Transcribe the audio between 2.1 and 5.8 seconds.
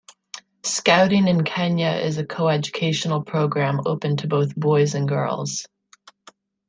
a co-educational programme, open to both boys and girls.